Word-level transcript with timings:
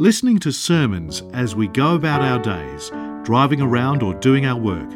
Listening 0.00 0.38
to 0.38 0.52
sermons 0.52 1.24
as 1.32 1.56
we 1.56 1.66
go 1.66 1.96
about 1.96 2.22
our 2.22 2.38
days, 2.38 2.92
driving 3.24 3.60
around 3.60 4.00
or 4.00 4.14
doing 4.14 4.46
our 4.46 4.56
work, 4.56 4.88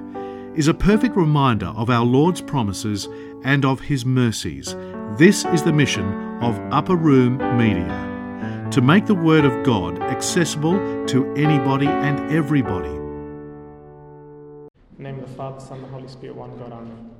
is 0.56 0.68
a 0.68 0.74
perfect 0.74 1.16
reminder 1.16 1.66
of 1.74 1.90
our 1.90 2.04
Lord's 2.04 2.40
promises 2.40 3.08
and 3.42 3.64
of 3.64 3.80
His 3.80 4.06
mercies. 4.06 4.76
This 5.18 5.44
is 5.46 5.64
the 5.64 5.72
mission 5.72 6.04
of 6.40 6.56
Upper 6.72 6.94
Room 6.94 7.38
Media 7.58 8.68
to 8.70 8.80
make 8.80 9.06
the 9.06 9.14
Word 9.16 9.44
of 9.44 9.64
God 9.64 10.00
accessible 10.00 10.78
to 11.06 11.34
anybody 11.34 11.88
and 11.88 12.32
everybody. 12.32 12.88
In 12.88 14.68
the 14.98 15.02
name 15.02 15.18
of 15.18 15.28
the 15.28 15.34
Father, 15.34 15.58
Son, 15.58 15.78
and 15.78 15.86
the 15.86 15.88
Holy 15.88 16.06
Spirit, 16.06 16.36
one 16.36 16.56
God, 16.58 16.70
Amen. 16.70 17.10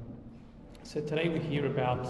So 0.84 1.00
today 1.00 1.28
we 1.28 1.40
hear 1.40 1.66
about 1.66 2.06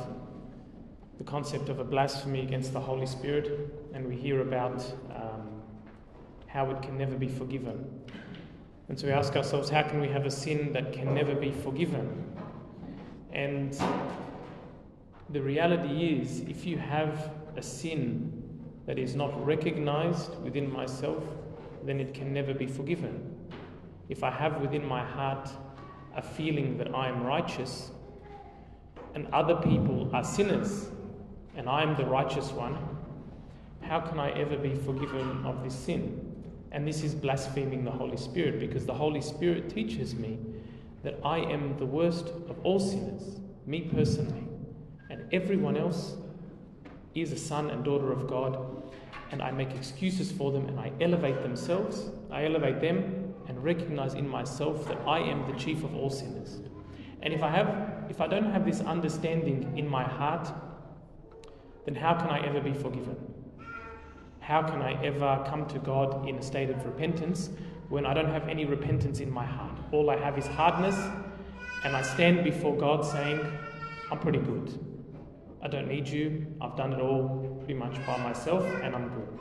the 1.16 1.25
concept 1.25 1.70
of 1.70 1.79
a 1.79 1.84
blasphemy 1.84 2.43
against 2.43 2.75
the 2.75 2.80
Holy 2.80 3.07
Spirit, 3.07 3.70
and 3.95 4.07
we 4.07 4.16
hear 4.16 4.43
about 4.43 4.84
um, 5.14 5.41
how 6.53 6.71
it 6.71 6.82
can 6.82 6.98
never 6.98 7.16
be 7.16 7.29
forgiven. 7.29 7.88
And 8.88 8.98
so 8.98 9.06
we 9.06 9.12
ask 9.12 9.34
ourselves, 9.37 9.70
how 9.70 9.83
can 9.83 10.02
we 10.02 10.09
have 10.09 10.27
a 10.27 10.30
sin 10.30 10.73
that 10.75 10.92
can 10.92 11.15
never 11.15 11.34
be 11.34 11.51
forgiven? 11.51 12.37
And 13.33 13.75
the 15.30 15.41
reality 15.41 16.20
is, 16.20 16.41
if 16.41 16.66
you 16.66 16.77
have 16.77 17.30
a 17.56 17.62
sin 17.62 18.61
that 18.84 18.98
is 18.98 19.15
not 19.15 19.47
recognized 19.47 20.38
within 20.42 20.70
myself, 20.70 21.25
then 21.84 22.01
it 22.01 22.12
can 22.12 22.34
never 22.34 22.53
be 22.53 22.66
forgiven. 22.66 23.34
If 24.11 24.23
I 24.23 24.30
have 24.30 24.61
within 24.61 24.87
my 24.87 25.03
heart 25.03 25.48
a 26.14 26.20
feeling 26.20 26.77
that 26.77 26.95
I 26.95 27.09
am 27.09 27.23
righteous 27.23 27.92
and 29.14 29.27
other 29.33 29.56
people 29.56 30.11
are 30.12 30.23
sinners 30.23 30.89
and 31.56 31.66
I 31.66 31.83
am 31.83 31.97
the 31.97 32.05
righteous 32.05 32.50
one, 32.50 32.77
how 33.80 34.00
can 34.00 34.20
I 34.20 34.33
ever 34.33 34.59
be 34.59 34.75
forgiven 34.75 35.47
of 35.47 35.64
this 35.64 35.75
sin? 35.75 36.31
And 36.73 36.89
this 36.89 37.05
is 37.05 37.15
blaspheming 37.15 37.85
the 37.85 37.91
Holy 37.91 38.17
Spirit 38.17 38.59
because 38.59 38.87
the 38.87 38.95
Holy 38.95 39.21
Spirit 39.21 39.69
teaches 39.69 40.15
me 40.15 40.39
that 41.05 41.19
I 41.25 41.39
am 41.39 41.77
the 41.79 41.87
worst 41.87 42.29
of 42.48 42.59
all 42.64 42.81
sinners, 42.81 43.41
me 43.67 43.83
personally, 43.83 44.45
and 45.11 45.23
everyone 45.33 45.77
else 45.77 46.17
is 47.14 47.31
a 47.31 47.39
son 47.39 47.70
and 47.70 47.84
daughter 47.84 48.11
of 48.11 48.27
God, 48.27 48.83
and 49.31 49.42
I 49.42 49.51
make 49.51 49.75
excuses 49.75 50.33
for 50.33 50.51
them 50.51 50.67
and 50.67 50.81
I 50.81 50.92
elevate 51.01 51.42
themselves, 51.42 52.11
I 52.31 52.47
elevate 52.47 52.81
them 52.81 53.34
and 53.48 53.62
recognize 53.62 54.14
in 54.14 54.27
myself 54.27 54.86
that 54.89 54.98
I 55.07 55.19
am 55.19 55.51
the 55.51 55.59
chief 55.59 55.84
of 55.84 55.95
all 55.95 56.11
sinners. 56.11 56.61
And 57.23 57.34
if 57.34 57.42
I 57.42 57.51
have 57.51 57.92
if 58.09 58.20
I 58.20 58.27
don't 58.27 58.51
have 58.51 58.64
this 58.64 58.81
understanding 58.81 59.77
in 59.77 59.89
my 59.89 60.05
heart, 60.05 60.53
then 61.84 61.95
how 61.95 62.14
can 62.14 62.29
I 62.29 62.47
ever 62.47 62.61
be 62.61 62.73
forgiven? 62.73 63.31
How 64.43 64.61
can 64.61 64.83
I 64.83 65.01
ever 65.05 65.45
come 65.48 65.67
to 65.67 65.79
God 65.79 66.29
in 66.29 66.37
a 66.37 66.43
state 66.43 66.69
of 66.69 66.85
repentance 66.85 67.51
when 67.89 68.05
I 68.05 68.12
don't 68.12 68.29
have 68.29 68.48
any 68.48 68.65
repentance 68.65 69.21
in 69.21 69.31
my 69.31 69.47
heart? 69.47 69.79
All 69.93 70.11
I 70.11 70.17
have 70.17 70.37
is 70.37 70.48
hardness, 70.48 70.97
and 71.85 71.95
I 71.95 72.03
stand 72.03 72.43
before 72.43 72.77
God 72.77 73.05
saying, 73.05 73.41
I'm 74.11 74.19
pretty 74.19 74.41
good. 74.41 74.85
I 75.63 75.69
don't 75.69 75.87
need 75.87 76.09
you. 76.09 76.45
I've 76.61 76.77
done 76.77 76.93
it 76.93 77.01
all 77.01 77.57
pretty 77.61 77.75
much 77.75 78.05
by 78.05 78.17
myself, 78.17 78.65
and 78.83 78.97
I'm 78.97 79.11
good. 79.11 79.39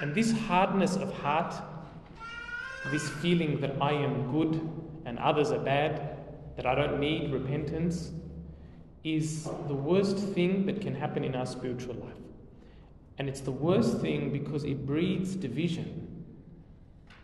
And 0.00 0.14
this 0.14 0.30
hardness 0.30 0.94
of 0.94 1.12
heart, 1.14 1.52
this 2.92 3.08
feeling 3.08 3.60
that 3.62 3.82
I 3.82 3.94
am 3.94 4.30
good 4.30 4.60
and 5.06 5.18
others 5.18 5.50
are 5.50 5.58
bad, 5.58 6.18
that 6.54 6.66
I 6.66 6.76
don't 6.76 7.00
need 7.00 7.32
repentance, 7.32 8.12
is 9.02 9.50
the 9.66 9.74
worst 9.74 10.18
thing 10.18 10.66
that 10.66 10.80
can 10.80 10.94
happen 10.94 11.24
in 11.24 11.34
our 11.34 11.46
spiritual 11.46 11.96
life. 11.96 12.21
And 13.18 13.28
it's 13.28 13.40
the 13.40 13.52
worst 13.52 13.98
thing 14.00 14.30
because 14.32 14.64
it 14.64 14.86
breeds 14.86 15.36
division. 15.36 16.24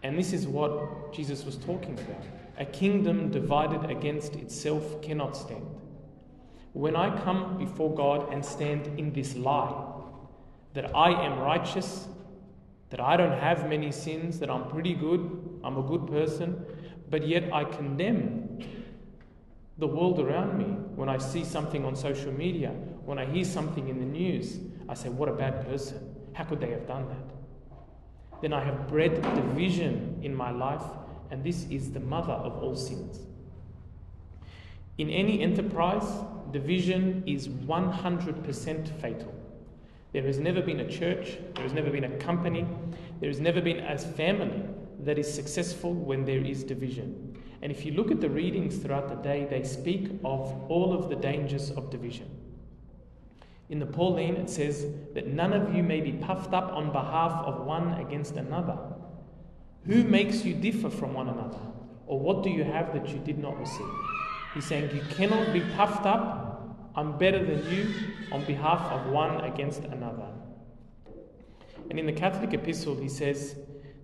And 0.03 0.19
this 0.19 0.33
is 0.33 0.47
what 0.47 1.13
Jesus 1.13 1.45
was 1.45 1.57
talking 1.57 1.99
about. 1.99 2.25
A 2.59 2.65
kingdom 2.65 3.31
divided 3.31 3.91
against 3.91 4.35
itself 4.37 5.03
cannot 5.03 5.37
stand. 5.37 5.67
When 6.73 6.95
I 6.95 7.17
come 7.23 7.59
before 7.59 7.95
God 7.95 8.33
and 8.33 8.45
stand 8.45 8.87
in 8.99 9.13
this 9.13 9.35
lie 9.35 9.85
that 10.75 10.95
I 10.95 11.11
am 11.25 11.39
righteous, 11.41 12.07
that 12.91 13.01
I 13.01 13.17
don't 13.17 13.39
have 13.39 13.69
many 13.69 13.91
sins, 13.91 14.39
that 14.39 14.51
I'm 14.51 14.69
pretty 14.69 14.95
good, 14.95 15.61
I'm 15.65 15.77
a 15.77 15.83
good 15.83 16.07
person, 16.07 16.65
but 17.11 17.27
yet 17.27 17.53
I 17.53 17.65
condemn 17.65 18.59
the 19.79 19.87
world 19.87 20.21
around 20.21 20.59
me 20.59 20.65
when 20.97 21.09
I 21.09 21.19
see 21.19 21.45
something 21.45 21.85
on 21.85 21.97
social 21.97 22.33
media, 22.33 22.71
when 23.05 23.19
I 23.19 23.25
hear 23.25 23.45
something 23.45 23.89
in 23.89 23.99
the 23.99 24.05
news, 24.05 24.59
I 24.89 24.95
say, 24.95 25.09
What 25.09 25.29
a 25.29 25.33
bad 25.33 25.67
person. 25.67 26.15
How 26.33 26.45
could 26.45 26.61
they 26.61 26.71
have 26.71 26.87
done 26.87 27.09
that? 27.09 28.41
Then 28.41 28.53
I 28.53 28.65
have 28.65 28.89
bred 28.89 29.21
division 29.35 30.21
in 30.23 30.35
my 30.35 30.51
life, 30.51 30.85
and 31.31 31.43
this 31.43 31.67
is 31.71 31.91
the 31.91 32.01
mother 32.01 32.33
of 32.33 32.63
all 32.63 32.77
sins. 32.77 33.21
In 34.97 35.11
any 35.11 35.43
enterprise, 35.43 36.09
division 36.53 37.23
is 37.27 37.49
100% 37.49 39.01
fatal. 39.01 39.35
There 40.13 40.23
has 40.23 40.39
never 40.39 40.63
been 40.63 40.81
a 40.81 40.89
church, 40.89 41.39
there 41.55 41.65
has 41.65 41.73
never 41.73 41.91
been 41.91 42.05
a 42.05 42.17
company, 42.17 42.67
there 43.21 43.29
has 43.29 43.41
never 43.41 43.61
been 43.61 43.81
a 43.81 43.99
family 43.99 44.63
that 45.01 45.19
is 45.19 45.33
successful 45.33 45.93
when 45.93 46.25
there 46.25 46.41
is 46.41 46.65
division. 46.65 47.37
And 47.63 47.71
if 47.71 47.85
you 47.85 47.93
look 47.93 48.11
at 48.11 48.21
the 48.21 48.31
readings 48.31 48.79
throughout 48.79 49.09
the 49.09 49.17
day, 49.17 49.47
they 49.51 49.65
speak 49.65 50.11
of 50.25 50.71
all 50.71 50.95
of 50.95 51.09
the 51.09 51.17
dangers 51.17 51.71
of 51.71 51.91
division. 51.91 52.29
In 53.69 53.79
the 53.79 53.87
Pauline, 53.87 54.37
it 54.37 54.49
says 54.49 54.87
that 55.15 55.27
none 55.27 55.53
of 55.53 55.75
you 55.75 55.83
may 55.83 56.01
be 56.01 56.13
puffed 56.13 56.55
up 56.55 56.73
on 56.73 56.91
behalf 56.91 57.45
of 57.45 57.67
one 57.67 57.95
against 57.95 58.37
another. 58.37 58.79
Who 59.85 60.05
makes 60.05 60.45
you 60.45 60.55
differ 60.55 60.89
from 60.89 61.13
one 61.13 61.29
another? 61.29 61.61
Or 62.07 62.19
what 62.19 62.43
do 62.43 62.51
you 62.51 62.65
have 62.65 62.95
that 62.95 63.09
you 63.09 63.19
did 63.19 63.39
not 63.39 63.59
receive? 63.59 63.87
He's 64.55 64.65
saying 64.65 64.95
you 64.97 65.03
cannot 65.11 65.53
be 65.53 65.61
puffed 65.77 66.07
up. 66.07 66.91
I'm 66.95 67.19
better 67.19 67.45
than 67.45 67.71
you 67.71 67.93
on 68.33 68.45
behalf 68.47 68.81
of 68.91 69.13
one 69.13 69.43
against 69.45 69.85
another. 69.85 70.29
And 71.91 71.99
in 71.99 72.07
the 72.07 72.13
Catholic 72.13 72.55
epistle, 72.55 72.97
he 72.97 73.09
says, 73.09 73.57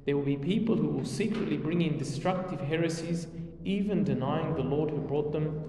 There 0.04 0.16
will 0.16 0.24
be 0.24 0.36
people 0.36 0.76
who 0.76 0.88
will 0.88 1.04
secretly 1.04 1.56
bring 1.56 1.82
in 1.82 1.98
destructive 1.98 2.60
heresies, 2.60 3.26
even 3.64 4.04
denying 4.04 4.54
the 4.54 4.62
Lord 4.62 4.90
who 4.90 4.98
brought 4.98 5.32
them, 5.32 5.64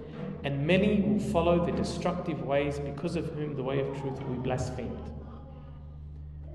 and 0.46 0.64
many 0.64 1.00
will 1.00 1.18
follow 1.18 1.66
the 1.66 1.72
destructive 1.72 2.40
ways 2.42 2.78
because 2.78 3.16
of 3.16 3.26
whom 3.32 3.56
the 3.56 3.62
way 3.64 3.80
of 3.80 4.00
truth 4.00 4.16
will 4.22 4.36
be 4.36 4.38
blasphemed. 4.38 5.10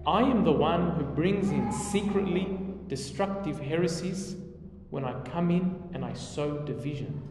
I 0.08 0.22
am 0.22 0.46
the 0.46 0.52
one 0.54 0.92
who 0.92 1.04
brings 1.04 1.52
in 1.52 1.70
secretly 1.74 2.58
destructive 2.88 3.60
heresies 3.60 4.38
when 4.92 5.04
I 5.04 5.20
come 5.24 5.52
in 5.52 5.84
and 5.94 6.06
I 6.06 6.14
sow 6.14 6.60
division. 6.60 7.22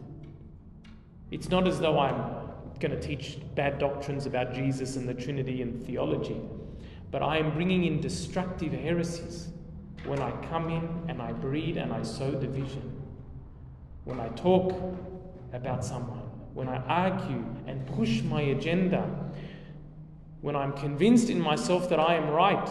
It's 1.31 1.49
not 1.49 1.67
as 1.67 1.79
though 1.79 1.97
I'm 1.97 2.51
going 2.79 2.91
to 2.91 3.01
teach 3.01 3.39
bad 3.55 3.79
doctrines 3.79 4.27
about 4.27 4.53
Jesus 4.53 4.97
and 4.97 5.09
the 5.09 5.15
Trinity 5.15 5.63
and 5.63 5.83
theology, 5.83 6.39
but 7.09 7.23
I 7.23 7.37
am 7.37 7.55
bringing 7.55 7.85
in 7.85 7.99
destructive 8.01 8.71
heresies 8.71 9.49
when 10.05 10.19
I 10.19 10.29
come 10.51 10.69
in 10.69 11.09
and 11.09 11.23
I 11.23 11.31
breed 11.31 11.77
and 11.77 11.91
I 11.91 12.03
sow 12.03 12.29
division. 12.29 13.01
When 14.03 14.19
I 14.19 14.27
talk 14.29 14.79
about 15.53 15.83
someone, 15.83 16.30
when 16.53 16.67
I 16.67 16.77
argue 16.77 17.45
and 17.67 17.85
push 17.87 18.21
my 18.21 18.41
agenda, 18.41 19.07
when 20.41 20.55
I'm 20.55 20.73
convinced 20.73 21.29
in 21.29 21.39
myself 21.39 21.89
that 21.89 21.99
I 21.99 22.15
am 22.15 22.29
right 22.29 22.69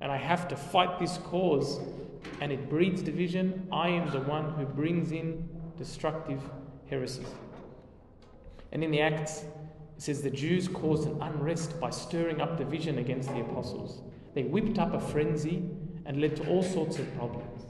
and 0.00 0.10
I 0.10 0.16
have 0.16 0.48
to 0.48 0.56
fight 0.56 0.98
this 0.98 1.18
cause 1.18 1.80
and 2.40 2.52
it 2.52 2.68
breeds 2.70 3.02
division, 3.02 3.66
I 3.72 3.88
am 3.88 4.10
the 4.10 4.20
one 4.20 4.52
who 4.52 4.64
brings 4.64 5.12
in 5.12 5.48
destructive 5.76 6.40
heresies. 6.88 7.28
And 8.72 8.82
in 8.82 8.90
the 8.90 9.00
Acts, 9.00 9.42
it 9.96 10.02
says 10.02 10.22
the 10.22 10.30
Jews 10.30 10.68
caused 10.68 11.08
an 11.08 11.20
unrest 11.20 11.80
by 11.80 11.90
stirring 11.90 12.40
up 12.40 12.56
division 12.56 12.98
against 12.98 13.28
the 13.30 13.40
apostles. 13.40 14.02
They 14.34 14.44
whipped 14.44 14.78
up 14.78 14.94
a 14.94 15.00
frenzy 15.00 15.64
and 16.06 16.20
led 16.20 16.36
to 16.36 16.48
all 16.48 16.62
sorts 16.62 16.98
of 16.98 17.16
problems. 17.16 17.62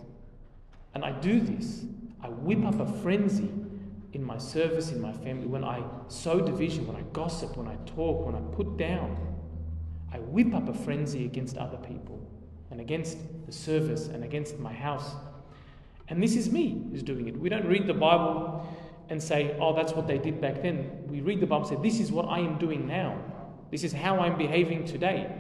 And 0.95 1.05
I 1.05 1.13
do 1.13 1.41
this. 1.41 1.85
I 2.23 2.29
whip 2.29 2.65
up 2.65 2.81
a 2.81 2.93
frenzy 3.01 3.51
in 4.13 4.23
my 4.25 4.39
service, 4.39 4.91
in 4.91 5.01
my 5.01 5.13
family, 5.13 5.47
when 5.47 5.65
I 5.65 5.83
sow 6.09 6.41
division, 6.41 6.87
when 6.87 6.97
I 6.97 7.03
gossip, 7.13 7.57
when 7.57 7.69
I 7.69 7.77
talk, 7.85 8.25
when 8.25 8.35
I 8.35 8.41
put 8.55 8.77
down. 8.77 9.17
I 10.13 10.19
whip 10.19 10.55
up 10.55 10.69
a 10.69 10.73
frenzy 10.73 11.27
against 11.27 11.59
other 11.59 11.77
people 11.77 12.19
and 12.71 12.81
against 12.81 13.19
the 13.47 13.53
service 13.53 14.09
and 14.09 14.25
against 14.25 14.59
my 14.59 14.73
house. 14.73 15.13
And 16.09 16.23
this 16.23 16.37
is 16.37 16.51
me 16.51 16.87
who's 16.91 17.03
doing 17.03 17.29
it. 17.29 17.39
We 17.39 17.51
don't 17.51 17.67
read 17.67 17.87
the 17.87 17.95
Bible 17.95 18.67
and 19.11 19.23
say, 19.23 19.57
oh, 19.61 19.75
that's 19.75 19.93
what 19.93 20.07
they 20.07 20.19
did 20.19 20.41
back 20.41 20.63
then. 20.63 21.05
We 21.07 21.21
read 21.21 21.41
the 21.41 21.47
Bible 21.47 21.69
and 21.69 21.77
say, 21.77 21.83
this 21.83 22.01
is 22.01 22.11
what 22.11 22.27
I 22.27 22.39
am 22.39 22.59
doing 22.59 22.87
now. 22.87 23.19
This 23.71 23.85
is 23.85 23.93
how 23.93 24.19
I'm 24.19 24.39
behaving 24.39 24.87
today. 24.87 25.31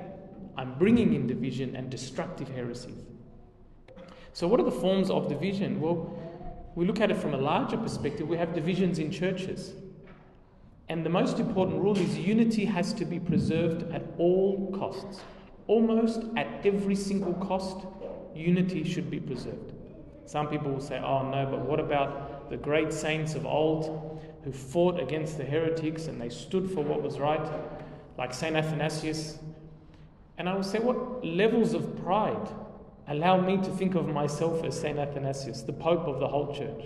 I'm 0.56 0.74
bringing 0.74 1.14
in 1.14 1.26
division 1.26 1.76
and 1.76 1.88
destructive 1.88 2.48
heresies. 2.48 3.04
So, 4.32 4.46
what 4.46 4.60
are 4.60 4.64
the 4.64 4.70
forms 4.70 5.10
of 5.10 5.28
division? 5.28 5.80
Well, 5.80 6.16
we 6.74 6.86
look 6.86 7.00
at 7.00 7.10
it 7.10 7.16
from 7.16 7.34
a 7.34 7.38
larger 7.38 7.76
perspective. 7.76 8.28
We 8.28 8.36
have 8.36 8.54
divisions 8.54 8.98
in 8.98 9.10
churches. 9.10 9.72
And 10.88 11.04
the 11.04 11.10
most 11.10 11.38
important 11.38 11.82
rule 11.82 11.98
is 11.98 12.16
unity 12.16 12.64
has 12.64 12.92
to 12.94 13.04
be 13.04 13.20
preserved 13.20 13.90
at 13.92 14.02
all 14.18 14.70
costs. 14.72 15.20
almost 15.68 16.22
at 16.36 16.46
every 16.64 16.96
single 16.96 17.34
cost, 17.34 17.86
unity 18.34 18.82
should 18.82 19.10
be 19.10 19.20
preserved. 19.20 19.74
Some 20.26 20.48
people 20.48 20.72
will 20.72 20.80
say, 20.80 20.98
oh 20.98 21.28
no, 21.30 21.46
but 21.46 21.60
what 21.60 21.78
about 21.78 22.50
the 22.50 22.56
great 22.56 22.92
saints 22.92 23.34
of 23.34 23.46
old 23.46 24.20
who 24.44 24.52
fought 24.52 24.98
against 24.98 25.36
the 25.36 25.44
heretics 25.44 26.06
and 26.06 26.20
they 26.20 26.30
stood 26.30 26.70
for 26.70 26.82
what 26.82 27.02
was 27.02 27.18
right, 27.18 27.46
like 28.16 28.34
St. 28.34 28.56
Athanasius? 28.56 29.38
And 30.38 30.48
I 30.48 30.54
will 30.54 30.62
say, 30.62 30.78
what 30.78 31.24
levels 31.24 31.74
of 31.74 31.96
pride 32.02 32.48
allow 33.08 33.40
me 33.40 33.56
to 33.56 33.70
think 33.70 33.94
of 33.94 34.08
myself 34.08 34.64
as 34.64 34.78
St. 34.78 34.98
Athanasius, 34.98 35.62
the 35.62 35.72
Pope 35.72 36.06
of 36.06 36.20
the 36.20 36.28
whole 36.28 36.54
church, 36.54 36.84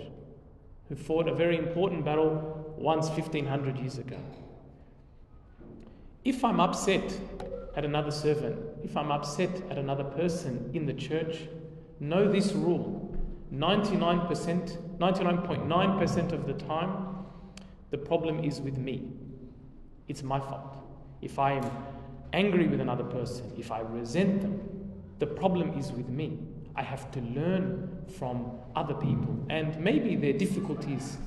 who 0.89 0.95
fought 0.95 1.27
a 1.27 1.33
very 1.33 1.57
important 1.57 2.05
battle 2.05 2.75
once 2.77 3.09
1500 3.09 3.77
years 3.77 3.97
ago? 3.97 4.17
If 6.23 6.43
I'm 6.45 6.59
upset 6.59 7.19
at 7.75 7.83
another 7.83 8.11
servant, 8.11 8.57
if 8.83 8.95
I'm 8.95 9.11
upset 9.11 9.49
at 9.69 9.77
another 9.77 10.03
person 10.03 10.69
in 10.73 10.85
the 10.85 10.93
church, 10.93 11.39
know 11.99 12.31
this 12.31 12.53
rule 12.53 13.13
99%, 13.53 14.97
99.9% 14.97 16.31
of 16.31 16.47
the 16.47 16.53
time, 16.53 17.07
the 17.91 17.97
problem 17.97 18.43
is 18.43 18.59
with 18.59 18.77
me. 18.77 19.11
It's 20.07 20.23
my 20.23 20.39
fault. 20.39 20.77
If 21.21 21.37
I 21.37 21.53
am 21.53 21.71
angry 22.33 22.67
with 22.67 22.81
another 22.81 23.03
person, 23.03 23.51
if 23.57 23.71
I 23.71 23.81
resent 23.81 24.41
them, 24.41 24.82
the 25.19 25.27
problem 25.27 25.77
is 25.77 25.91
with 25.91 26.09
me. 26.09 26.39
I 26.75 26.81
have 26.81 27.11
to 27.11 27.21
learn 27.21 28.05
from 28.17 28.51
other 28.75 28.95
people 28.95 29.45
and 29.49 29.79
maybe 29.79 30.15
their 30.15 30.33
difficulties 30.33 31.17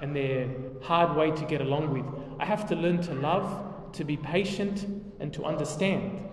and 0.00 0.14
their 0.14 0.48
hard 0.82 1.16
way 1.16 1.30
to 1.32 1.44
get 1.44 1.60
along 1.60 1.92
with. 1.92 2.04
I 2.38 2.44
have 2.44 2.68
to 2.68 2.76
learn 2.76 3.00
to 3.02 3.14
love 3.14 3.92
to 3.94 4.04
be 4.04 4.16
patient 4.16 4.86
and 5.20 5.32
to 5.34 5.44
understand. 5.44 6.28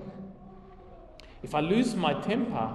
If 1.41 1.55
I 1.55 1.61
lose 1.61 1.95
my 1.95 2.13
temper, 2.13 2.73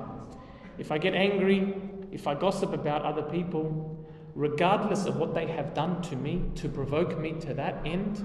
if 0.79 0.91
I 0.91 0.99
get 0.99 1.15
angry, 1.15 1.75
if 2.11 2.27
I 2.27 2.35
gossip 2.35 2.73
about 2.73 3.03
other 3.03 3.23
people, 3.23 4.05
regardless 4.35 5.07
of 5.07 5.17
what 5.17 5.35
they 5.35 5.47
have 5.47 5.75
done 5.75 6.03
to 6.03 6.17
me 6.17 6.43
to 6.57 6.69
provoke 6.69 7.19
me 7.19 7.33
to 7.41 7.55
that 7.55 7.81
end, 7.85 8.25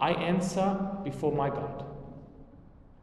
I 0.00 0.12
answer 0.12 0.78
before 1.04 1.32
my 1.32 1.48
God. 1.48 1.84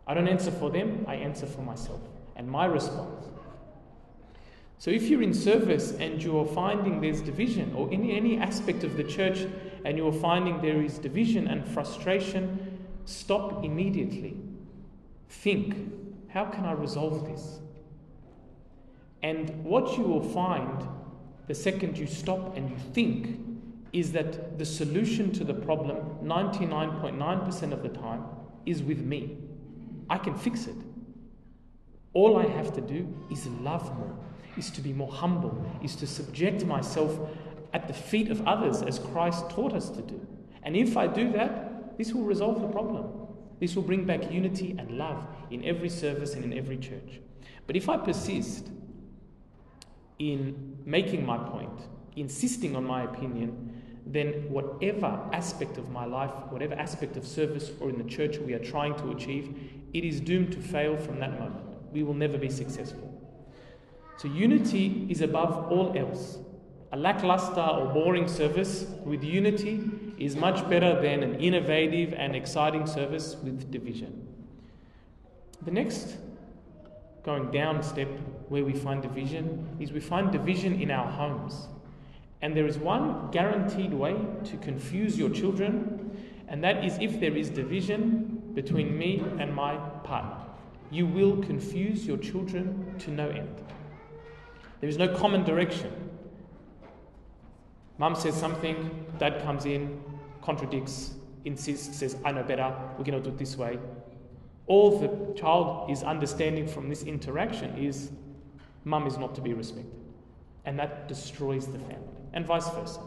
I 0.08 0.14
don't 0.14 0.28
answer 0.28 0.52
for 0.52 0.70
them, 0.70 1.06
I 1.08 1.16
answer 1.16 1.48
for 1.48 1.62
myself 1.62 2.02
and 2.36 2.50
my 2.50 2.66
response. 2.66 3.26
So 4.78 4.92
if 4.92 5.04
you're 5.04 5.24
in 5.24 5.34
service 5.34 5.94
and 5.94 6.22
you're 6.22 6.46
finding 6.46 7.02
there's 7.02 7.22
division, 7.22 7.74
or 7.76 7.92
in 7.92 8.10
any 8.10 8.38
aspect 8.38 8.84
of 8.84 8.98
the 8.98 9.04
church 9.04 9.48
and 9.86 9.98
you're 9.98 10.12
finding 10.12 10.62
there 10.62 10.82
is 10.82 11.00
division 11.00 11.48
and 11.48 11.66
frustration, 11.68 12.76
Stop 13.06 13.64
immediately. 13.64 14.36
Think, 15.30 16.30
how 16.30 16.46
can 16.46 16.66
I 16.66 16.72
resolve 16.72 17.26
this? 17.26 17.60
And 19.22 19.64
what 19.64 19.98
you 19.98 20.04
will 20.04 20.24
find 20.24 20.88
the 21.48 21.56
second 21.56 21.98
you 21.98 22.08
stop 22.08 22.58
and 22.58 22.70
you 22.70 22.78
think 22.94 23.40
is 23.94 24.12
that 24.12 24.58
the 24.58 24.66
solution 24.66 25.32
to 25.34 25.44
the 25.44 25.54
problem 25.54 25.98
99.9% 26.24 27.72
of 27.72 27.84
the 27.84 27.90
time 27.90 28.24
is 28.66 28.82
with 28.82 29.00
me. 29.00 29.38
I 30.10 30.18
can 30.18 30.36
fix 30.36 30.66
it. 30.66 30.76
All 32.16 32.38
I 32.38 32.48
have 32.48 32.74
to 32.74 32.82
do 32.82 33.14
is 33.30 33.46
love 33.62 33.94
more, 33.98 34.18
is 34.58 34.72
to 34.72 34.82
be 34.82 34.94
more 34.94 35.12
humble, 35.12 35.70
is 35.84 35.98
to 35.98 36.08
subject 36.08 36.66
myself 36.66 37.20
at 37.74 37.90
the 37.90 37.94
feet 37.94 38.32
of 38.32 38.48
others 38.48 38.82
as 38.82 39.00
Christ 39.00 39.50
taught 39.50 39.74
us 39.74 39.90
to 39.90 40.02
do. 40.02 40.26
And 40.64 40.78
if 40.78 40.96
I 40.96 41.08
do 41.08 41.34
that, 41.34 41.98
this 41.98 42.14
will 42.14 42.24
resolve 42.24 42.62
the 42.62 42.70
problem. 42.70 43.28
This 43.60 43.76
will 43.76 43.84
bring 43.84 44.06
back 44.06 44.32
unity 44.32 44.78
and 44.80 44.98
love 44.98 45.28
in 45.52 45.66
every 45.66 45.90
service 45.90 46.36
and 46.36 46.46
in 46.46 46.58
every 46.58 46.78
church. 46.78 47.20
But 47.68 47.76
if 47.76 47.90
I 47.90 47.98
persist 47.98 48.70
in 50.18 50.78
making 50.86 51.26
my 51.26 51.38
point, 51.38 51.82
insisting 52.16 52.78
on 52.78 52.86
my 52.86 53.04
opinion, 53.04 53.82
then 54.06 54.50
whatever 54.50 55.20
aspect 55.34 55.78
of 55.78 55.90
my 55.92 56.06
life, 56.06 56.32
whatever 56.50 56.76
aspect 56.76 57.18
of 57.18 57.28
service 57.28 57.72
or 57.82 57.90
in 57.90 57.98
the 57.98 58.10
church 58.10 58.38
we 58.38 58.54
are 58.54 58.60
trying 58.60 58.96
to 58.96 59.12
achieve, 59.12 59.54
it 59.94 60.06
is 60.06 60.22
doomed 60.22 60.54
to 60.54 60.60
fail 60.60 60.96
from 60.96 61.20
that 61.20 61.38
moment. 61.38 61.75
We 61.96 62.04
will 62.04 62.14
never 62.14 62.38
be 62.38 62.50
successful. 62.50 63.10
So, 64.18 64.28
unity 64.28 65.08
is 65.10 65.22
above 65.22 65.72
all 65.72 65.98
else. 65.98 66.38
A 66.92 66.98
lackluster 66.98 67.62
or 67.62 67.94
boring 67.94 68.28
service 68.28 68.86
with 69.06 69.24
unity 69.24 69.90
is 70.18 70.36
much 70.36 70.70
better 70.70 71.02
than 71.02 71.24
an 71.24 71.40
innovative 71.40 72.14
and 72.14 72.36
exciting 72.36 72.86
service 72.86 73.38
with 73.42 73.72
division. 73.72 74.28
The 75.62 75.72
next, 75.72 76.18
going 77.24 77.50
down 77.52 77.82
step 77.82 78.10
where 78.50 78.66
we 78.66 78.74
find 78.74 79.02
division, 79.02 79.66
is 79.80 79.94
we 79.94 80.02
find 80.02 80.34
division 80.34 80.82
in 80.82 80.92
our 80.92 81.10
homes. 81.10 81.70
And 82.42 82.58
there 82.58 82.68
is 82.68 82.78
one 82.78 83.32
guaranteed 83.32 83.94
way 83.94 84.18
to 84.44 84.58
confuse 84.58 85.18
your 85.18 85.30
children, 85.30 86.12
and 86.50 86.62
that 86.62 86.84
is 86.84 86.98
if 87.00 87.22
there 87.22 87.38
is 87.38 87.50
division 87.50 88.52
between 88.54 88.98
me 88.98 89.24
and 89.40 89.56
my 89.56 89.78
partner. 90.04 90.55
You 90.92 91.06
will 91.06 91.38
confuse 91.38 92.06
your 92.06 92.18
children 92.18 92.96
to 93.00 93.12
no 93.12 93.30
end. 93.30 93.62
There 94.80 94.90
is 94.90 94.98
no 94.98 95.08
common 95.08 95.44
direction. 95.44 95.92
Mum 97.98 98.16
says 98.16 98.36
something, 98.36 99.06
dad 99.18 99.42
comes 99.44 99.66
in, 99.66 100.02
contradicts, 100.42 101.16
insists, 101.46 101.98
says, 101.98 102.18
I 102.26 102.32
know 102.32 102.44
better, 102.44 102.76
we're 102.98 103.06
going 103.06 103.22
to 103.22 103.22
do 103.22 103.30
it 103.30 103.38
this 103.38 103.58
way. 103.58 103.80
All 104.68 105.00
the 105.00 105.40
child 105.40 105.90
is 105.90 106.04
understanding 106.04 106.68
from 106.68 106.90
this 106.90 107.04
interaction 107.04 107.78
is 107.78 108.12
mum 108.84 109.08
is 109.08 109.18
not 109.18 109.36
to 109.36 109.42
be 109.42 109.54
respected. 109.54 109.92
And 110.66 110.78
that 110.80 111.08
destroys 111.08 111.68
the 111.68 111.80
family, 111.80 111.98
and 112.34 112.46
vice 112.46 112.68
versa. 112.70 113.00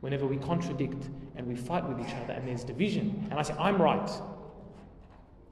Whenever 0.00 0.26
we 0.26 0.36
contradict 0.36 1.08
and 1.36 1.46
we 1.46 1.56
fight 1.56 1.88
with 1.88 1.98
each 2.06 2.14
other 2.14 2.32
and 2.34 2.46
there's 2.46 2.64
division, 2.64 3.26
and 3.30 3.38
I 3.38 3.42
say, 3.42 3.54
I'm 3.58 3.80
right, 3.80 4.10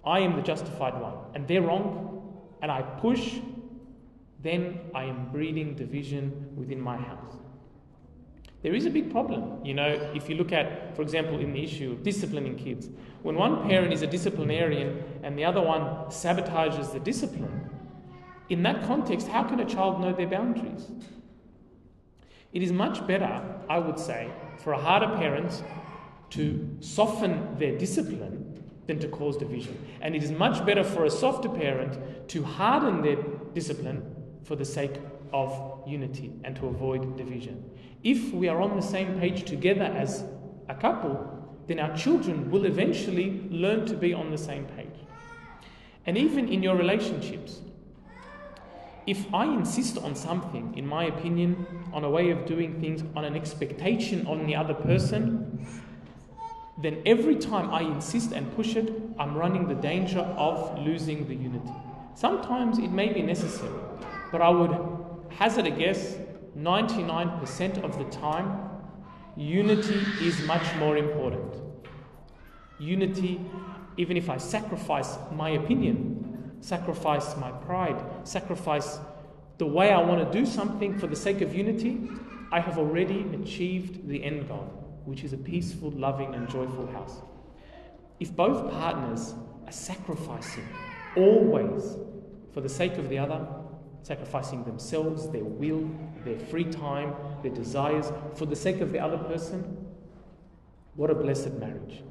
I 0.04 0.20
am 0.20 0.36
the 0.36 0.42
justified 0.42 1.00
one, 1.00 1.14
and 1.34 1.46
they're 1.46 1.62
wrong, 1.62 2.32
and 2.62 2.70
I 2.70 2.82
push, 2.82 3.38
then 4.42 4.80
I 4.94 5.04
am 5.04 5.30
breeding 5.30 5.74
division 5.74 6.54
within 6.56 6.80
my 6.80 6.96
house. 6.96 7.36
There 8.62 8.74
is 8.74 8.84
a 8.84 8.90
big 8.90 9.10
problem. 9.10 9.64
You 9.64 9.74
know, 9.74 9.88
if 10.14 10.28
you 10.28 10.36
look 10.36 10.52
at, 10.52 10.94
for 10.94 11.02
example, 11.02 11.38
in 11.38 11.52
the 11.52 11.64
issue 11.64 11.92
of 11.92 12.02
disciplining 12.02 12.56
kids, 12.56 12.88
when 13.22 13.36
one 13.36 13.66
parent 13.68 13.92
is 13.92 14.02
a 14.02 14.06
disciplinarian 14.06 15.02
and 15.22 15.38
the 15.38 15.44
other 15.44 15.62
one 15.62 15.82
sabotages 16.10 16.92
the 16.92 17.00
discipline, 17.00 17.70
in 18.48 18.62
that 18.64 18.82
context, 18.84 19.28
how 19.28 19.44
can 19.44 19.60
a 19.60 19.64
child 19.64 20.00
know 20.00 20.12
their 20.12 20.26
boundaries? 20.26 20.90
It 22.52 22.62
is 22.62 22.72
much 22.72 23.06
better, 23.06 23.42
I 23.68 23.78
would 23.78 23.98
say, 23.98 24.30
for 24.58 24.72
a 24.72 24.78
harder 24.78 25.16
parent 25.16 25.62
to 26.30 26.76
soften 26.80 27.58
their 27.58 27.78
discipline 27.78 28.39
than 28.90 28.98
to 28.98 29.06
cause 29.06 29.36
division. 29.36 29.78
And 30.00 30.16
it 30.16 30.24
is 30.24 30.32
much 30.32 30.66
better 30.66 30.82
for 30.82 31.04
a 31.04 31.10
softer 31.10 31.48
parent 31.48 32.28
to 32.30 32.42
harden 32.42 33.02
their 33.02 33.22
discipline 33.54 34.02
for 34.42 34.56
the 34.56 34.64
sake 34.64 34.96
of 35.32 35.84
unity 35.86 36.32
and 36.42 36.56
to 36.56 36.66
avoid 36.66 37.16
division. 37.16 37.70
If 38.02 38.32
we 38.32 38.48
are 38.48 38.60
on 38.60 38.74
the 38.74 38.82
same 38.82 39.20
page 39.20 39.44
together 39.44 39.84
as 39.84 40.24
a 40.68 40.74
couple, 40.74 41.14
then 41.68 41.78
our 41.78 41.96
children 41.96 42.50
will 42.50 42.64
eventually 42.64 43.46
learn 43.48 43.86
to 43.86 43.94
be 43.94 44.12
on 44.12 44.32
the 44.32 44.38
same 44.38 44.64
page. 44.76 44.98
And 46.04 46.18
even 46.18 46.48
in 46.48 46.60
your 46.60 46.74
relationships, 46.74 47.60
if 49.06 49.32
I 49.32 49.44
insist 49.44 49.98
on 49.98 50.16
something, 50.16 50.76
in 50.76 50.84
my 50.84 51.04
opinion, 51.04 51.64
on 51.92 52.02
a 52.02 52.10
way 52.10 52.30
of 52.30 52.44
doing 52.44 52.80
things, 52.80 53.04
on 53.14 53.24
an 53.24 53.36
expectation 53.36 54.26
on 54.26 54.46
the 54.46 54.56
other 54.56 54.74
person, 54.74 55.64
then 56.82 57.02
every 57.04 57.36
time 57.36 57.70
I 57.70 57.82
insist 57.82 58.32
and 58.32 58.54
push 58.56 58.76
it, 58.76 58.92
I'm 59.18 59.36
running 59.36 59.68
the 59.68 59.74
danger 59.74 60.20
of 60.20 60.78
losing 60.78 61.28
the 61.28 61.34
unity. 61.34 61.72
Sometimes 62.14 62.78
it 62.78 62.90
may 62.90 63.12
be 63.12 63.22
necessary, 63.22 63.78
but 64.32 64.40
I 64.40 64.48
would 64.48 64.76
hazard 65.30 65.66
a 65.66 65.70
guess 65.70 66.16
99% 66.56 67.82
of 67.82 67.98
the 67.98 68.04
time, 68.16 68.68
unity 69.36 70.02
is 70.20 70.40
much 70.42 70.74
more 70.76 70.96
important. 70.96 71.54
Unity, 72.78 73.40
even 73.96 74.16
if 74.16 74.28
I 74.28 74.38
sacrifice 74.38 75.16
my 75.32 75.50
opinion, 75.50 76.56
sacrifice 76.60 77.36
my 77.36 77.50
pride, 77.50 78.02
sacrifice 78.24 78.98
the 79.58 79.66
way 79.66 79.90
I 79.90 80.00
want 80.00 80.26
to 80.26 80.38
do 80.38 80.46
something 80.46 80.98
for 80.98 81.06
the 81.06 81.16
sake 81.16 81.40
of 81.42 81.54
unity, 81.54 82.08
I 82.50 82.60
have 82.60 82.78
already 82.78 83.26
achieved 83.34 84.08
the 84.08 84.24
end 84.24 84.48
goal, 84.48 84.68
which 85.10 85.24
is 85.24 85.32
a 85.32 85.36
peaceful, 85.36 85.90
loving, 85.90 86.34
and 86.36 86.48
joyful 86.48 86.86
house. 86.92 87.16
If 88.20 88.34
both 88.36 88.70
partners 88.70 89.34
are 89.66 89.72
sacrificing 89.72 90.68
always 91.16 91.96
for 92.54 92.60
the 92.60 92.68
sake 92.68 92.96
of 92.96 93.08
the 93.08 93.18
other, 93.18 93.44
sacrificing 94.02 94.62
themselves, 94.62 95.28
their 95.30 95.42
will, 95.44 95.90
their 96.24 96.38
free 96.38 96.64
time, 96.64 97.12
their 97.42 97.50
desires 97.50 98.12
for 98.36 98.46
the 98.46 98.54
sake 98.54 98.80
of 98.80 98.92
the 98.92 99.00
other 99.00 99.18
person. 99.18 99.84
What 100.94 101.10
a 101.10 101.14
blessed 101.14 101.54
marriage. 101.54 102.04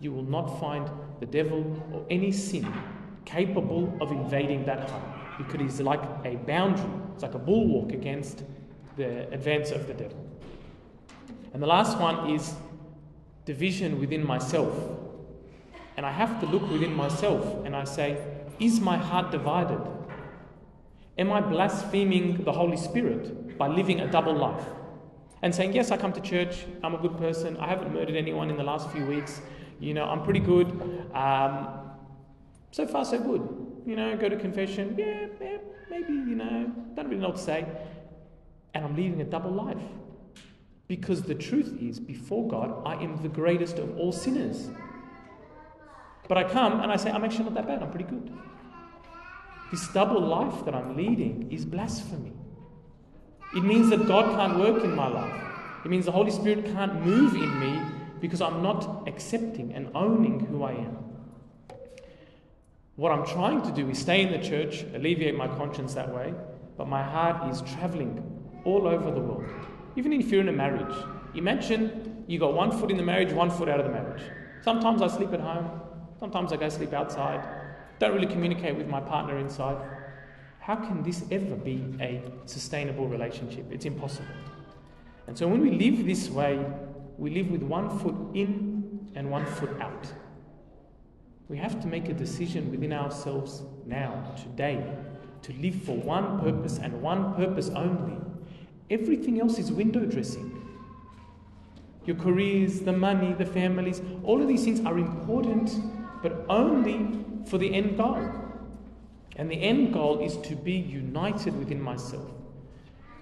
You 0.00 0.12
will 0.12 0.24
not 0.24 0.58
find 0.58 0.88
the 1.20 1.26
devil 1.26 1.60
or 1.92 2.06
any 2.08 2.32
sin 2.32 2.66
capable 3.26 3.94
of 4.00 4.12
invading 4.12 4.64
that 4.64 4.88
home 4.88 5.12
because 5.36 5.60
it 5.60 5.66
is 5.66 5.80
like 5.80 6.02
a 6.24 6.36
boundary, 6.46 6.90
it's 7.12 7.22
like 7.22 7.34
a 7.34 7.38
bulwark 7.38 7.92
against 7.92 8.44
the 8.96 9.30
advance 9.30 9.70
of 9.72 9.86
the 9.86 9.94
devil. 9.94 10.26
And 11.56 11.62
the 11.62 11.68
last 11.68 11.96
one 11.96 12.28
is 12.28 12.54
division 13.46 13.98
within 13.98 14.26
myself. 14.26 14.78
And 15.96 16.04
I 16.04 16.12
have 16.12 16.38
to 16.40 16.46
look 16.46 16.70
within 16.70 16.92
myself 16.92 17.64
and 17.64 17.74
I 17.74 17.84
say, 17.84 18.18
is 18.60 18.78
my 18.78 18.98
heart 18.98 19.30
divided? 19.30 19.80
Am 21.16 21.32
I 21.32 21.40
blaspheming 21.40 22.44
the 22.44 22.52
Holy 22.52 22.76
Spirit 22.76 23.56
by 23.56 23.68
living 23.68 24.00
a 24.00 24.06
double 24.06 24.34
life? 24.34 24.66
And 25.40 25.54
saying, 25.54 25.72
Yes, 25.72 25.90
I 25.90 25.96
come 25.96 26.12
to 26.12 26.20
church, 26.20 26.66
I'm 26.84 26.94
a 26.94 26.98
good 26.98 27.16
person, 27.16 27.56
I 27.56 27.68
haven't 27.68 27.90
murdered 27.94 28.16
anyone 28.16 28.50
in 28.50 28.58
the 28.58 28.62
last 28.62 28.90
few 28.90 29.06
weeks, 29.06 29.40
you 29.80 29.94
know, 29.94 30.04
I'm 30.04 30.24
pretty 30.24 30.40
good. 30.40 30.66
Um, 31.14 31.68
so 32.70 32.86
far, 32.86 33.06
so 33.06 33.18
good. 33.18 33.80
You 33.86 33.96
know, 33.96 34.14
go 34.18 34.28
to 34.28 34.36
confession, 34.36 34.94
yeah, 34.98 35.28
yeah, 35.40 35.56
maybe, 35.88 36.12
you 36.12 36.34
know, 36.34 36.70
don't 36.94 37.08
really 37.08 37.22
know 37.22 37.28
what 37.28 37.38
to 37.38 37.42
say. 37.42 37.64
And 38.74 38.84
I'm 38.84 38.94
leading 38.94 39.22
a 39.22 39.24
double 39.24 39.52
life. 39.52 39.80
Because 40.88 41.22
the 41.22 41.34
truth 41.34 41.76
is, 41.80 41.98
before 41.98 42.46
God, 42.46 42.82
I 42.86 43.02
am 43.02 43.20
the 43.22 43.28
greatest 43.28 43.78
of 43.78 43.96
all 43.98 44.12
sinners. 44.12 44.68
But 46.28 46.38
I 46.38 46.44
come 46.44 46.80
and 46.80 46.92
I 46.92 46.96
say, 46.96 47.10
I'm 47.10 47.24
actually 47.24 47.44
not 47.44 47.54
that 47.54 47.66
bad, 47.66 47.82
I'm 47.82 47.90
pretty 47.90 48.08
good. 48.08 48.32
This 49.70 49.88
double 49.88 50.20
life 50.20 50.64
that 50.64 50.74
I'm 50.74 50.96
leading 50.96 51.50
is 51.50 51.64
blasphemy. 51.64 52.32
It 53.54 53.64
means 53.64 53.90
that 53.90 54.06
God 54.06 54.36
can't 54.36 54.58
work 54.58 54.84
in 54.84 54.94
my 54.94 55.08
life. 55.08 55.42
It 55.84 55.88
means 55.88 56.04
the 56.04 56.12
Holy 56.12 56.30
Spirit 56.30 56.64
can't 56.66 57.04
move 57.04 57.34
in 57.34 57.60
me 57.60 57.80
because 58.20 58.40
I'm 58.40 58.62
not 58.62 59.08
accepting 59.08 59.72
and 59.72 59.90
owning 59.94 60.40
who 60.40 60.62
I 60.62 60.72
am. 60.72 60.98
What 62.96 63.12
I'm 63.12 63.26
trying 63.26 63.62
to 63.62 63.72
do 63.72 63.90
is 63.90 63.98
stay 63.98 64.22
in 64.22 64.32
the 64.32 64.46
church, 64.46 64.84
alleviate 64.94 65.36
my 65.36 65.48
conscience 65.48 65.94
that 65.94 66.12
way, 66.12 66.32
but 66.76 66.88
my 66.88 67.02
heart 67.02 67.50
is 67.52 67.60
traveling 67.62 68.22
all 68.64 68.88
over 68.88 69.10
the 69.10 69.20
world. 69.20 69.66
Even 69.96 70.12
if 70.12 70.28
you're 70.28 70.42
in 70.42 70.48
a 70.48 70.52
marriage, 70.52 70.94
imagine 71.34 72.24
you 72.26 72.38
got 72.38 72.52
one 72.52 72.70
foot 72.70 72.90
in 72.90 72.98
the 72.98 73.02
marriage, 73.02 73.32
one 73.32 73.50
foot 73.50 73.68
out 73.68 73.80
of 73.80 73.86
the 73.86 73.92
marriage. 73.92 74.22
Sometimes 74.62 75.00
I 75.00 75.08
sleep 75.08 75.32
at 75.32 75.40
home, 75.40 75.80
sometimes 76.20 76.52
I 76.52 76.56
go 76.56 76.68
sleep 76.68 76.92
outside, 76.92 77.46
don't 77.98 78.12
really 78.12 78.26
communicate 78.26 78.76
with 78.76 78.88
my 78.88 79.00
partner 79.00 79.38
inside. 79.38 79.78
How 80.60 80.76
can 80.76 81.02
this 81.02 81.24
ever 81.30 81.54
be 81.54 81.82
a 82.00 82.22
sustainable 82.44 83.08
relationship? 83.08 83.66
It's 83.70 83.86
impossible. 83.86 84.34
And 85.26 85.38
so 85.38 85.48
when 85.48 85.60
we 85.60 85.70
live 85.70 86.04
this 86.04 86.28
way, 86.28 86.64
we 87.16 87.30
live 87.30 87.50
with 87.50 87.62
one 87.62 87.98
foot 87.98 88.16
in 88.34 89.10
and 89.14 89.30
one 89.30 89.46
foot 89.46 89.80
out. 89.80 90.06
We 91.48 91.56
have 91.56 91.80
to 91.80 91.86
make 91.86 92.08
a 92.08 92.12
decision 92.12 92.70
within 92.70 92.92
ourselves 92.92 93.62
now, 93.86 94.34
today, 94.36 94.84
to 95.42 95.52
live 95.54 95.80
for 95.84 95.96
one 95.96 96.40
purpose 96.40 96.78
and 96.78 97.00
one 97.00 97.34
purpose 97.34 97.70
only 97.70 98.18
Everything 98.90 99.40
else 99.40 99.58
is 99.58 99.72
window 99.72 100.04
dressing. 100.04 100.52
Your 102.04 102.16
careers, 102.16 102.80
the 102.80 102.92
money, 102.92 103.32
the 103.32 103.46
families, 103.46 104.00
all 104.22 104.40
of 104.40 104.46
these 104.46 104.64
things 104.64 104.80
are 104.86 104.96
important, 104.96 105.72
but 106.22 106.46
only 106.48 107.24
for 107.46 107.58
the 107.58 107.74
end 107.74 107.96
goal. 107.96 108.30
And 109.34 109.50
the 109.50 109.60
end 109.60 109.92
goal 109.92 110.20
is 110.20 110.36
to 110.48 110.54
be 110.54 110.72
united 110.72 111.58
within 111.58 111.82
myself, 111.82 112.30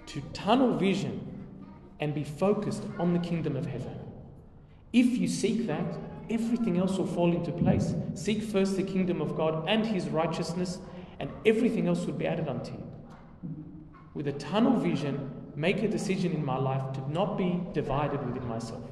to 0.07 0.21
tunnel 0.33 0.77
vision 0.77 1.31
and 1.99 2.13
be 2.13 2.23
focused 2.23 2.83
on 2.99 3.13
the 3.13 3.19
kingdom 3.19 3.55
of 3.55 3.65
heaven. 3.65 3.99
If 4.93 5.17
you 5.17 5.27
seek 5.27 5.67
that, 5.67 5.97
everything 6.29 6.77
else 6.77 6.97
will 6.97 7.07
fall 7.07 7.33
into 7.33 7.51
place. 7.51 7.93
Seek 8.13 8.43
first 8.43 8.77
the 8.77 8.83
kingdom 8.83 9.19
of 9.19 9.35
God 9.35 9.65
and 9.67 9.85
his 9.85 10.07
righteousness, 10.09 10.79
and 11.19 11.29
everything 11.45 11.87
else 11.87 12.05
will 12.05 12.13
be 12.13 12.27
added 12.27 12.47
unto 12.47 12.71
you. 12.71 12.83
With 14.13 14.27
a 14.27 14.33
tunnel 14.33 14.79
vision, 14.79 15.34
make 15.55 15.81
a 15.83 15.87
decision 15.87 16.33
in 16.33 16.43
my 16.43 16.57
life 16.57 16.93
to 16.93 17.11
not 17.11 17.37
be 17.37 17.61
divided 17.73 18.25
within 18.25 18.47
myself. 18.47 18.83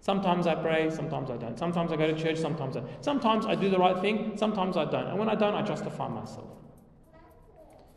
Sometimes 0.00 0.46
I 0.46 0.54
pray, 0.54 0.90
sometimes 0.90 1.30
I 1.30 1.36
don't. 1.36 1.58
Sometimes 1.58 1.90
I 1.90 1.96
go 1.96 2.06
to 2.06 2.14
church, 2.14 2.38
sometimes 2.38 2.76
I 2.76 2.82
sometimes 3.00 3.46
I 3.46 3.54
do 3.54 3.70
the 3.70 3.78
right 3.78 4.00
thing, 4.00 4.36
sometimes 4.36 4.76
I 4.76 4.84
don't. 4.84 5.06
And 5.08 5.18
when 5.18 5.28
I 5.28 5.34
don't, 5.34 5.54
I 5.54 5.62
justify 5.62 6.08
myself. 6.08 6.48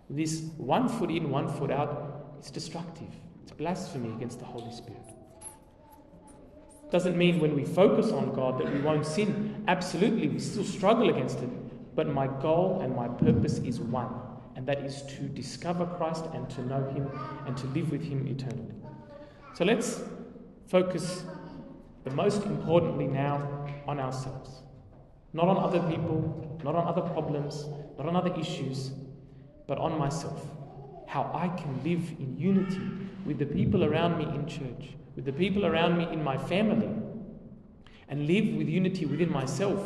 This 0.10 0.42
one 0.58 0.90
foot 0.90 1.12
in, 1.12 1.30
one 1.30 1.48
foot 1.48 1.70
out, 1.70 2.36
it's 2.40 2.50
destructive. 2.50 3.14
It's 3.44 3.52
blasphemy 3.52 4.10
against 4.10 4.40
the 4.40 4.46
Holy 4.46 4.72
Spirit. 4.72 5.04
Doesn't 6.92 7.16
mean 7.16 7.40
when 7.40 7.56
we 7.56 7.66
focus 7.66 8.12
on 8.12 8.34
God 8.34 8.60
that 8.60 8.74
we 8.74 8.82
won't 8.82 9.06
sin. 9.06 9.64
Absolutely, 9.68 10.28
we 10.30 10.40
still 10.40 10.64
struggle 10.64 11.10
against 11.10 11.40
it. 11.40 11.96
But 11.96 12.08
my 12.08 12.26
goal 12.26 12.82
and 12.82 12.96
my 12.96 13.08
purpose 13.08 13.60
is 13.60 13.80
one 13.80 14.10
and 14.56 14.66
that 14.68 14.80
is 14.80 15.04
to 15.04 15.24
discover 15.24 15.86
Christ 15.86 16.26
and 16.34 16.50
to 16.52 16.62
know 16.66 16.84
Him 16.90 17.10
and 17.46 17.56
to 17.58 17.68
live 17.68 17.92
with 17.92 18.04
Him 18.04 18.28
eternally. 18.28 18.74
So 19.54 19.66
let's 19.66 20.02
focus 20.68 21.24
the 22.04 22.12
most 22.12 22.44
importantly 22.44 23.08
now 23.08 23.68
on 23.88 24.00
ourselves. 24.00 24.62
Not 25.34 25.48
on 25.48 25.58
other 25.58 25.80
people, 25.90 26.60
not 26.64 26.76
on 26.76 26.88
other 26.88 27.02
problems, 27.02 27.66
not 27.98 28.08
on 28.08 28.16
other 28.16 28.34
issues, 28.40 28.92
but 29.68 29.78
on 29.78 29.98
myself. 29.98 30.44
How 31.08 31.32
I 31.34 31.48
can 31.50 31.84
live 31.84 32.10
in 32.20 32.38
unity 32.38 32.82
with 33.26 33.38
the 33.40 33.46
people 33.46 33.84
around 33.84 34.18
me 34.18 34.26
in 34.26 34.48
church, 34.48 34.96
with 35.16 35.26
the 35.26 35.34
people 35.34 35.66
around 35.66 35.98
me 35.98 36.08
in 36.12 36.24
my 36.24 36.38
family, 36.38 36.90
and 38.08 38.26
live 38.28 38.56
with 38.56 38.68
unity 38.68 39.06
within 39.06 39.32
myself 39.32 39.80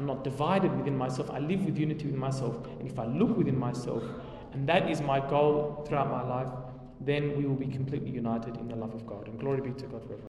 I'm 0.00 0.06
not 0.06 0.24
divided 0.24 0.74
within 0.74 0.96
myself. 0.96 1.30
I 1.30 1.40
live 1.40 1.66
with 1.66 1.76
unity 1.76 2.06
with 2.06 2.14
myself. 2.14 2.56
And 2.78 2.90
if 2.90 2.98
I 2.98 3.04
look 3.04 3.36
within 3.36 3.58
myself, 3.58 4.02
and 4.54 4.66
that 4.66 4.90
is 4.90 5.02
my 5.02 5.20
goal 5.20 5.84
throughout 5.86 6.10
my 6.10 6.22
life, 6.22 6.48
then 7.02 7.36
we 7.36 7.44
will 7.44 7.54
be 7.54 7.66
completely 7.66 8.08
united 8.08 8.56
in 8.56 8.66
the 8.66 8.76
love 8.76 8.94
of 8.94 9.06
God. 9.06 9.28
And 9.28 9.38
glory 9.38 9.60
be 9.60 9.72
to 9.78 9.86
God 9.88 10.02
forever. 10.06 10.26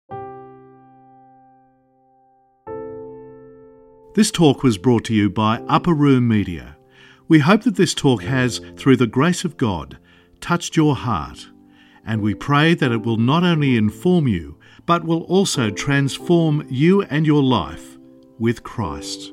This 4.16 4.32
talk 4.32 4.64
was 4.64 4.76
brought 4.76 5.04
to 5.04 5.14
you 5.14 5.30
by 5.30 5.58
Upper 5.68 5.94
Room 5.94 6.26
Media. 6.26 6.76
We 7.28 7.38
hope 7.38 7.62
that 7.62 7.76
this 7.76 7.94
talk 7.94 8.24
has, 8.24 8.60
through 8.76 8.96
the 8.96 9.06
grace 9.06 9.44
of 9.44 9.56
God, 9.56 9.98
touched 10.40 10.76
your 10.76 10.96
heart, 10.96 11.46
and 12.04 12.22
we 12.22 12.34
pray 12.34 12.74
that 12.74 12.90
it 12.90 13.06
will 13.06 13.18
not 13.18 13.44
only 13.44 13.76
inform 13.76 14.26
you, 14.26 14.58
but 14.84 15.04
will 15.04 15.22
also 15.22 15.70
transform 15.70 16.66
you 16.68 17.02
and 17.02 17.24
your 17.24 17.44
life 17.44 17.98
with 18.40 18.64
Christ. 18.64 19.32